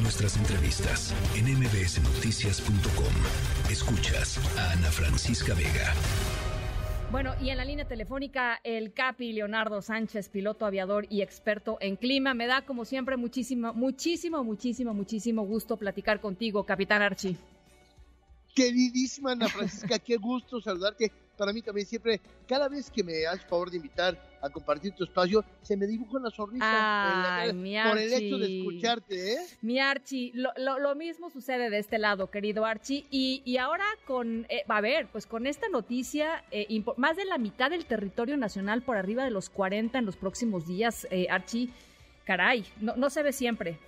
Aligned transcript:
nuestras 0.00 0.36
entrevistas 0.36 1.14
en 1.36 1.46
mbsnoticias.com. 1.58 3.70
Escuchas 3.70 4.38
a 4.58 4.72
Ana 4.72 4.90
Francisca 4.90 5.54
Vega. 5.54 5.94
Bueno, 7.10 7.34
y 7.40 7.50
en 7.50 7.56
la 7.56 7.64
línea 7.64 7.88
telefónica, 7.88 8.60
el 8.62 8.92
Capi 8.92 9.32
Leonardo 9.32 9.82
Sánchez, 9.82 10.28
piloto 10.28 10.64
aviador 10.64 11.06
y 11.10 11.22
experto 11.22 11.76
en 11.80 11.96
clima. 11.96 12.34
Me 12.34 12.46
da, 12.46 12.62
como 12.62 12.84
siempre, 12.84 13.16
muchísimo, 13.16 13.74
muchísimo, 13.74 14.44
muchísimo, 14.44 14.94
muchísimo 14.94 15.42
gusto 15.42 15.76
platicar 15.76 16.20
contigo, 16.20 16.64
Capitán 16.64 17.02
Archie. 17.02 17.36
Queridísima 18.54 19.32
Ana 19.32 19.48
Francisca, 19.48 19.98
qué 19.98 20.16
gusto 20.16 20.60
saludarte. 20.60 21.10
Para 21.40 21.54
mí 21.54 21.62
también 21.62 21.86
siempre, 21.86 22.20
cada 22.46 22.68
vez 22.68 22.90
que 22.90 23.02
me 23.02 23.24
haces 23.26 23.46
favor 23.46 23.70
de 23.70 23.78
invitar 23.78 24.22
a 24.42 24.50
compartir 24.50 24.92
tu 24.92 25.04
espacio, 25.04 25.42
se 25.62 25.74
me 25.74 25.86
dibuja 25.86 26.18
una 26.18 26.28
sonrisa 26.30 27.38
Ay, 27.40 27.52
mi 27.54 27.76
por 27.82 27.96
el 27.96 28.12
hecho 28.12 28.36
de 28.36 28.58
escucharte, 28.58 29.32
¿eh? 29.32 29.38
Mi 29.62 29.80
Archie, 29.80 30.32
lo, 30.34 30.50
lo- 30.58 30.78
lo 30.78 30.94
mismo 30.94 31.30
sucede 31.30 31.70
de 31.70 31.78
este 31.78 31.96
lado, 31.96 32.30
querido 32.30 32.66
Archie. 32.66 33.06
Y, 33.10 33.40
y 33.46 33.56
ahora 33.56 33.86
con, 34.06 34.44
eh, 34.50 34.64
a 34.68 34.80
ver, 34.82 35.06
pues 35.10 35.26
con 35.26 35.46
esta 35.46 35.70
noticia, 35.70 36.44
eh, 36.50 36.66
más 36.98 37.16
de 37.16 37.24
la 37.24 37.38
mitad 37.38 37.70
del 37.70 37.86
territorio 37.86 38.36
nacional 38.36 38.82
por 38.82 38.98
arriba 38.98 39.24
de 39.24 39.30
los 39.30 39.48
40 39.48 39.98
en 39.98 40.04
los 40.04 40.16
próximos 40.18 40.66
días, 40.68 41.06
eh, 41.10 41.26
Archie, 41.30 41.70
caray, 42.26 42.66
no, 42.82 42.96
no 42.96 43.08
se 43.08 43.22
ve 43.22 43.32
siempre. 43.32 43.78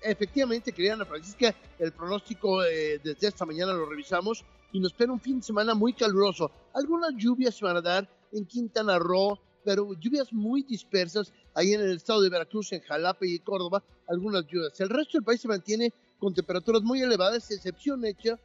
Efectivamente, 0.00 0.70
querida 0.70 0.94
Ana 0.94 1.06
Francisca, 1.06 1.52
el 1.80 1.90
pronóstico 1.90 2.62
eh, 2.64 3.00
desde 3.02 3.26
esta 3.26 3.44
mañana 3.44 3.72
lo 3.72 3.86
revisamos 3.86 4.44
y 4.72 4.80
nos 4.80 4.92
espera 4.92 5.12
un 5.12 5.20
fin 5.20 5.38
de 5.38 5.46
semana 5.46 5.74
muy 5.74 5.92
caluroso. 5.92 6.50
Algunas 6.74 7.14
lluvias 7.16 7.54
se 7.54 7.64
van 7.64 7.76
a 7.76 7.82
dar 7.82 8.08
en 8.32 8.44
Quintana 8.44 8.98
Roo, 8.98 9.38
pero 9.64 9.92
lluvias 9.94 10.32
muy 10.32 10.62
dispersas 10.62 11.32
ahí 11.54 11.72
en 11.72 11.80
el 11.80 11.96
estado 11.96 12.20
de 12.20 12.30
Veracruz, 12.30 12.72
en 12.72 12.80
Jalapa 12.82 13.26
y 13.26 13.38
Córdoba, 13.40 13.82
algunas 14.08 14.46
lluvias. 14.46 14.78
El 14.80 14.90
resto 14.90 15.18
del 15.18 15.24
país 15.24 15.40
se 15.40 15.48
mantiene 15.48 15.92
con 16.18 16.34
temperaturas 16.34 16.82
muy 16.82 17.00
elevadas, 17.00 17.50
excepción 17.50 18.04
hecha 18.04 18.38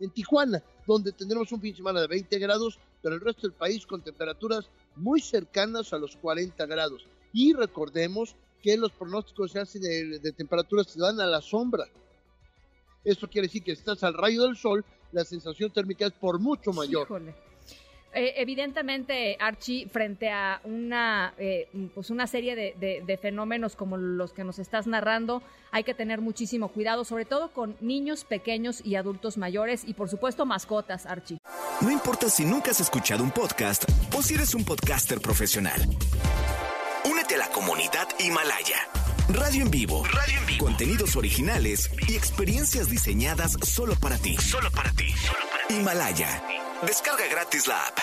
en 0.00 0.10
Tijuana, 0.10 0.62
donde 0.86 1.12
tendremos 1.12 1.50
un 1.52 1.60
fin 1.60 1.72
de 1.72 1.78
semana 1.78 2.00
de 2.00 2.06
20 2.06 2.38
grados, 2.38 2.78
pero 3.02 3.14
el 3.14 3.20
resto 3.20 3.42
del 3.42 3.52
país 3.52 3.86
con 3.86 4.02
temperaturas 4.02 4.68
muy 4.96 5.20
cercanas 5.20 5.92
a 5.92 5.98
los 5.98 6.16
40 6.16 6.66
grados. 6.66 7.06
Y 7.32 7.52
recordemos 7.54 8.36
que 8.62 8.76
los 8.76 8.92
pronósticos 8.92 9.52
se 9.52 9.60
hacen 9.60 9.82
de, 9.82 10.18
de 10.18 10.32
temperaturas 10.32 10.88
se 10.88 11.00
dan 11.00 11.20
a 11.20 11.26
la 11.26 11.40
sombra. 11.40 11.84
Esto 13.06 13.28
quiere 13.28 13.46
decir 13.48 13.62
que 13.62 13.74
si 13.74 13.78
estás 13.80 14.02
al 14.02 14.14
rayo 14.14 14.42
del 14.42 14.56
sol, 14.56 14.84
la 15.12 15.24
sensación 15.24 15.70
térmica 15.70 16.04
es 16.06 16.12
por 16.12 16.38
mucho 16.38 16.72
mayor. 16.72 17.04
Híjole. 17.06 17.34
Eh, 18.12 18.32
evidentemente, 18.40 19.36
Archie, 19.38 19.88
frente 19.88 20.30
a 20.30 20.60
una, 20.64 21.34
eh, 21.36 21.68
pues 21.94 22.08
una 22.08 22.26
serie 22.26 22.56
de, 22.56 22.74
de- 22.80 23.02
de 23.06 23.16
fenómenos 23.18 23.76
como 23.76 23.98
los 23.98 24.32
que 24.32 24.42
nos 24.42 24.58
estás 24.58 24.86
narrando, 24.86 25.42
hay 25.70 25.84
que 25.84 25.92
tener 25.92 26.22
muchísimo 26.22 26.68
cuidado, 26.68 27.04
sobre 27.04 27.26
todo 27.26 27.52
con 27.52 27.76
niños 27.80 28.24
pequeños 28.24 28.80
y 28.84 28.94
adultos 28.96 29.36
mayores 29.36 29.82
y, 29.86 29.92
por 29.92 30.08
supuesto, 30.08 30.46
mascotas, 30.46 31.04
Archie. 31.04 31.38
No 31.82 31.90
importa 31.90 32.30
si 32.30 32.46
nunca 32.46 32.70
has 32.70 32.80
escuchado 32.80 33.22
un 33.22 33.30
podcast 33.32 33.84
o 34.16 34.22
si 34.22 34.32
eres 34.34 34.54
un 34.54 34.64
podcaster 34.64 35.20
profesional. 35.20 35.80
Únete 37.04 37.34
a 37.34 37.38
la 37.38 37.48
comunidad 37.50 38.08
Himalaya. 38.18 38.78
Radio 39.28 39.62
en 39.62 39.70
vivo. 39.70 40.04
Radio 40.04 40.38
en 40.38 40.46
vivo. 40.46 40.64
Contenidos 40.66 41.16
originales 41.16 41.90
y 42.08 42.14
experiencias 42.14 42.88
diseñadas 42.90 43.56
solo 43.62 43.94
para 44.00 44.18
ti. 44.18 44.36
Solo 44.36 44.70
para 44.70 44.90
ti. 44.92 45.06
Himalaya. 45.70 46.42
Descarga 46.86 47.26
gratis 47.28 47.66
la 47.66 47.86
app. 47.86 47.98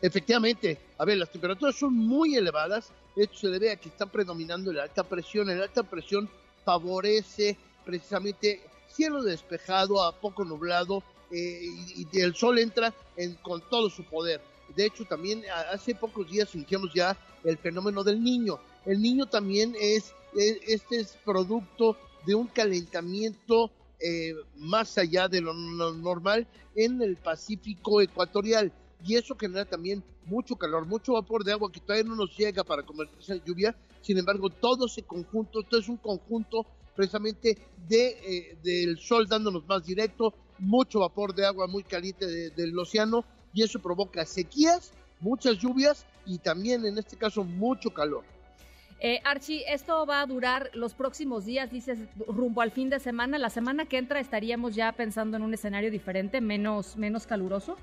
Efectivamente, 0.00 0.78
a 0.98 1.04
ver, 1.04 1.18
las 1.18 1.30
temperaturas 1.30 1.76
son 1.76 1.94
muy 1.94 2.34
elevadas. 2.36 2.90
Esto 3.14 3.36
se 3.36 3.48
debe 3.48 3.70
a 3.70 3.76
que 3.76 3.88
está 3.88 4.06
predominando 4.06 4.72
la 4.72 4.84
alta 4.84 5.04
presión. 5.04 5.46
La 5.56 5.64
alta 5.64 5.82
presión 5.82 6.28
favorece 6.64 7.56
precisamente 7.84 8.62
cielo 8.88 9.22
despejado 9.22 10.02
a 10.04 10.12
poco 10.18 10.44
nublado 10.44 11.02
eh, 11.30 11.60
y, 11.96 12.06
y 12.12 12.20
el 12.20 12.34
sol 12.34 12.58
entra 12.58 12.92
en- 13.16 13.34
con 13.36 13.60
todo 13.68 13.90
su 13.90 14.04
poder. 14.04 14.40
De 14.74 14.86
hecho, 14.86 15.04
también 15.04 15.42
hace 15.72 15.94
pocos 15.94 16.30
días 16.30 16.54
iniciamos 16.54 16.90
ya 16.94 17.16
el 17.44 17.58
fenómeno 17.58 18.02
del 18.04 18.22
niño. 18.22 18.58
El 18.84 19.00
niño 19.00 19.26
también 19.26 19.74
es, 19.80 20.12
es- 20.36 20.58
este 20.66 21.00
es 21.00 21.16
producto 21.24 21.96
de 22.26 22.34
un 22.34 22.46
calentamiento 22.46 23.70
eh, 24.04 24.34
más 24.56 24.98
allá 24.98 25.28
de 25.28 25.40
lo 25.40 25.54
no- 25.54 25.92
normal 25.92 26.46
en 26.74 27.00
el 27.02 27.16
Pacífico 27.16 28.00
ecuatorial 28.00 28.72
y 29.04 29.14
eso 29.16 29.36
genera 29.38 29.64
también 29.64 30.02
mucho 30.26 30.56
calor, 30.56 30.86
mucho 30.86 31.12
vapor 31.14 31.44
de 31.44 31.52
agua 31.52 31.70
que 31.70 31.80
todavía 31.80 32.08
no 32.08 32.16
nos 32.16 32.36
llega 32.36 32.64
para 32.64 32.82
convertirse 32.84 33.32
en 33.34 33.42
lluvia. 33.44 33.76
Sin 34.00 34.18
embargo, 34.18 34.50
todo 34.50 34.86
ese 34.86 35.02
conjunto, 35.02 35.60
esto 35.60 35.78
es 35.78 35.88
un 35.88 35.96
conjunto 35.98 36.66
precisamente 36.96 37.58
de, 37.88 38.08
eh, 38.24 38.58
del 38.62 38.98
sol 38.98 39.26
dándonos 39.28 39.66
más 39.66 39.84
directo, 39.84 40.34
mucho 40.58 41.00
vapor 41.00 41.34
de 41.34 41.46
agua 41.46 41.66
muy 41.66 41.82
caliente 41.84 42.26
de- 42.26 42.50
del 42.50 42.76
océano 42.78 43.24
y 43.52 43.62
eso 43.62 43.78
provoca 43.78 44.24
sequías, 44.24 44.92
muchas 45.20 45.58
lluvias 45.58 46.04
y 46.26 46.38
también 46.38 46.84
en 46.86 46.98
este 46.98 47.16
caso 47.16 47.44
mucho 47.44 47.90
calor. 47.90 48.24
Eh, 49.04 49.20
Archie, 49.24 49.64
esto 49.66 50.06
va 50.06 50.20
a 50.20 50.26
durar 50.26 50.70
los 50.74 50.94
próximos 50.94 51.44
días, 51.44 51.72
dices, 51.72 51.98
rumbo 52.28 52.60
al 52.60 52.70
fin 52.70 52.88
de 52.88 53.00
semana. 53.00 53.36
La 53.36 53.50
semana 53.50 53.84
que 53.84 53.98
entra 53.98 54.20
estaríamos 54.20 54.76
ya 54.76 54.92
pensando 54.92 55.36
en 55.36 55.42
un 55.42 55.52
escenario 55.52 55.90
diferente, 55.90 56.40
menos, 56.40 56.96
menos 56.96 57.26
caluroso. 57.26 57.76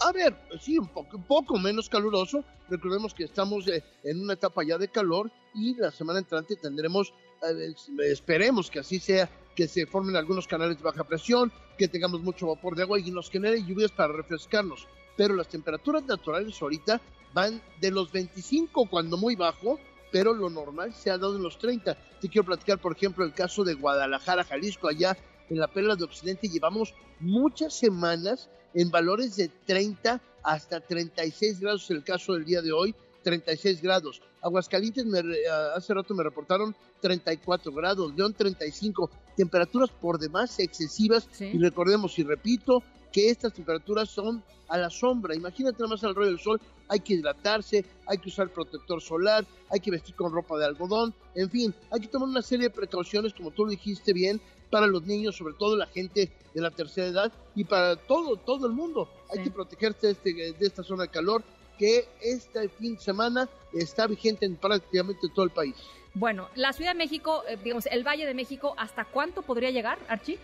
A 0.00 0.10
ver, 0.10 0.34
sí, 0.60 0.78
un 0.78 0.88
poco, 0.88 1.16
un 1.16 1.22
poco 1.22 1.56
menos 1.58 1.88
caluroso. 1.88 2.44
Recordemos 2.68 3.14
que 3.14 3.22
estamos 3.22 3.68
eh, 3.68 3.84
en 4.02 4.20
una 4.20 4.32
etapa 4.32 4.64
ya 4.64 4.78
de 4.78 4.88
calor 4.88 5.30
y 5.54 5.76
la 5.76 5.92
semana 5.92 6.18
entrante 6.18 6.56
tendremos, 6.56 7.14
eh, 7.48 7.72
esperemos 8.00 8.68
que 8.68 8.80
así 8.80 8.98
sea, 8.98 9.30
que 9.56 9.66
se 9.66 9.86
formen 9.86 10.14
algunos 10.14 10.46
canales 10.46 10.76
de 10.76 10.84
baja 10.84 11.02
presión, 11.02 11.50
que 11.76 11.88
tengamos 11.88 12.20
mucho 12.20 12.46
vapor 12.46 12.76
de 12.76 12.82
agua 12.82 13.00
y 13.00 13.10
nos 13.10 13.30
genere 13.30 13.64
lluvias 13.64 13.90
para 13.90 14.12
refrescarnos. 14.12 14.86
Pero 15.16 15.34
las 15.34 15.48
temperaturas 15.48 16.04
naturales 16.04 16.60
ahorita 16.60 17.00
van 17.32 17.60
de 17.80 17.90
los 17.90 18.12
25 18.12 18.86
cuando 18.88 19.16
muy 19.16 19.34
bajo, 19.34 19.80
pero 20.12 20.34
lo 20.34 20.50
normal 20.50 20.94
se 20.94 21.10
ha 21.10 21.18
dado 21.18 21.36
en 21.36 21.42
los 21.42 21.58
30. 21.58 21.96
Te 22.20 22.28
quiero 22.28 22.44
platicar, 22.44 22.78
por 22.78 22.92
ejemplo, 22.92 23.24
el 23.24 23.32
caso 23.32 23.64
de 23.64 23.74
Guadalajara, 23.74 24.44
Jalisco, 24.44 24.88
allá 24.88 25.16
en 25.48 25.58
la 25.58 25.68
Perla 25.68 25.96
de 25.96 26.04
Occidente. 26.04 26.48
Llevamos 26.48 26.94
muchas 27.18 27.74
semanas 27.74 28.50
en 28.74 28.90
valores 28.90 29.36
de 29.36 29.48
30 29.48 30.20
hasta 30.42 30.80
36 30.80 31.60
grados, 31.60 31.90
el 31.90 32.04
caso 32.04 32.34
del 32.34 32.44
día 32.44 32.60
de 32.60 32.72
hoy, 32.72 32.94
36 33.26 33.82
grados. 33.82 34.22
Aguascalientes, 34.40 35.04
me, 35.04 35.18
ah, 35.50 35.72
hace 35.74 35.92
rato 35.92 36.14
me 36.14 36.22
reportaron 36.22 36.76
34 37.00 37.72
grados, 37.72 38.14
León 38.14 38.32
35, 38.32 39.10
temperaturas 39.36 39.90
por 39.90 40.20
demás 40.20 40.60
excesivas. 40.60 41.28
Sí. 41.32 41.50
Y 41.52 41.58
recordemos, 41.58 42.16
y 42.20 42.22
repito, 42.22 42.84
que 43.10 43.28
estas 43.28 43.52
temperaturas 43.52 44.08
son 44.10 44.44
a 44.68 44.78
la 44.78 44.90
sombra. 44.90 45.34
Imagínate 45.34 45.78
nada 45.78 45.88
más 45.94 46.04
al 46.04 46.14
rayo 46.14 46.28
del 46.28 46.38
sol, 46.38 46.60
hay 46.86 47.00
que 47.00 47.14
hidratarse, 47.14 47.84
hay 48.06 48.18
que 48.18 48.28
usar 48.28 48.48
protector 48.50 49.02
solar, 49.02 49.44
hay 49.70 49.80
que 49.80 49.90
vestir 49.90 50.14
con 50.14 50.32
ropa 50.32 50.56
de 50.56 50.66
algodón, 50.66 51.12
en 51.34 51.50
fin, 51.50 51.74
hay 51.90 51.98
que 51.98 52.06
tomar 52.06 52.28
una 52.28 52.42
serie 52.42 52.68
de 52.68 52.74
precauciones, 52.74 53.34
como 53.34 53.50
tú 53.50 53.64
lo 53.64 53.72
dijiste 53.72 54.12
bien, 54.12 54.40
para 54.70 54.86
los 54.86 55.02
niños, 55.04 55.36
sobre 55.36 55.54
todo 55.54 55.76
la 55.76 55.86
gente 55.86 56.30
de 56.54 56.60
la 56.60 56.70
tercera 56.70 57.08
edad 57.08 57.32
y 57.56 57.64
para 57.64 57.96
todo, 57.96 58.36
todo 58.36 58.68
el 58.68 58.72
mundo. 58.72 59.08
Hay 59.30 59.42
que 59.42 59.50
protegerse 59.50 60.06
de, 60.06 60.12
este, 60.12 60.32
de 60.32 60.66
esta 60.66 60.84
zona 60.84 61.04
de 61.04 61.08
calor 61.08 61.42
que 61.78 62.08
este 62.20 62.68
fin 62.68 62.94
de 62.94 63.00
semana 63.00 63.48
está 63.72 64.06
vigente 64.06 64.46
en 64.46 64.56
prácticamente 64.56 65.28
todo 65.34 65.44
el 65.44 65.50
país. 65.50 65.74
Bueno, 66.14 66.48
la 66.54 66.72
Ciudad 66.72 66.92
de 66.92 66.98
México, 66.98 67.44
eh, 67.46 67.58
digamos, 67.62 67.86
el 67.86 68.02
Valle 68.06 68.26
de 68.26 68.34
México, 68.34 68.74
¿hasta 68.78 69.04
cuánto 69.04 69.42
podría 69.42 69.70
llegar, 69.70 69.98
Archie? 70.08 70.38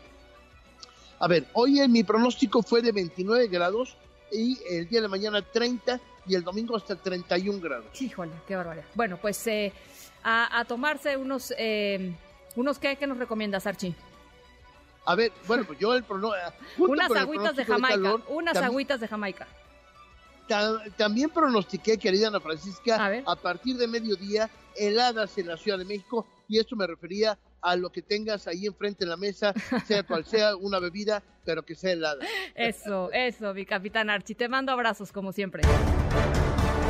A 1.19 1.28
ver, 1.28 1.47
hoy 1.54 1.81
en 1.81 1.91
mi 1.91 2.04
pronóstico 2.04 2.62
fue 2.62 2.82
de 2.82 2.93
29 2.93 3.47
grados 3.48 3.97
y 4.31 4.59
el 4.69 4.88
día 4.88 5.00
de 5.00 5.09
mañana 5.09 5.41
30 5.41 6.00
y 6.26 6.34
el 6.34 6.43
domingo 6.43 6.76
hasta 6.76 6.97
31 6.97 7.60
grados. 7.60 8.00
Híjole, 8.00 8.32
qué 8.47 8.56
barbaridad. 8.56 8.84
Bueno, 8.94 9.16
pues 9.16 9.47
eh, 9.47 9.72
a, 10.22 10.59
a 10.59 10.64
tomarse 10.64 11.17
unos, 11.17 11.55
eh, 11.56 12.12
unos 12.56 12.78
¿qué, 12.78 12.96
¿qué 12.96 13.06
nos 13.06 13.19
recomiendas, 13.19 13.67
Archie? 13.67 13.94
A 15.05 15.14
ver, 15.14 15.32
bueno, 15.46 15.64
pues 15.64 15.78
yo 15.78 15.94
el 15.94 16.05
pronóstico... 16.05 16.52
Unas 16.78 17.11
agüitas 17.11 17.56
de 17.56 17.64
Jamaica, 17.64 18.14
unas 18.28 18.55
también, 18.55 18.70
agüitas 18.70 19.00
de 19.00 19.08
Jamaica. 19.08 19.49
Ta- 20.46 20.82
también 20.96 21.30
pronostiqué, 21.30 21.98
querida 21.98 22.28
Ana 22.28 22.40
Francisca, 22.40 22.96
A 23.26 23.36
partir 23.36 23.76
de 23.76 23.86
mediodía, 23.86 24.50
heladas 24.76 25.36
en 25.38 25.46
la 25.48 25.56
Ciudad 25.56 25.78
de 25.78 25.84
México, 25.84 26.26
y 26.48 26.58
esto 26.58 26.76
me 26.76 26.86
refería 26.86 27.38
a 27.60 27.76
lo 27.76 27.90
que 27.90 28.02
tengas 28.02 28.46
ahí 28.48 28.66
enfrente 28.66 29.04
en 29.04 29.10
la 29.10 29.16
mesa, 29.16 29.54
sea 29.86 30.02
cual 30.02 30.24
sea 30.24 30.56
una 30.56 30.80
bebida, 30.80 31.22
pero 31.44 31.62
que 31.64 31.74
sea 31.74 31.92
helada. 31.92 32.24
Eso, 32.54 33.10
eso, 33.12 33.54
mi 33.54 33.64
capitán 33.64 34.10
Archie. 34.10 34.34
Te 34.34 34.48
mando 34.48 34.72
abrazos 34.72 35.12
como 35.12 35.32
siempre. 35.32 35.62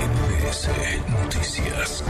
MBS 0.01 0.69
Noticias. 1.11 2.05